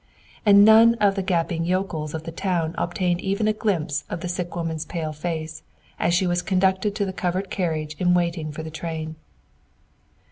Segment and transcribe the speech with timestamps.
[0.47, 4.27] And none of the gaping yokels of the town obtained even a glimpse of the
[4.27, 5.61] sick woman's pale face,
[5.99, 9.15] as she was conducted to the covered carriage in waiting for the train.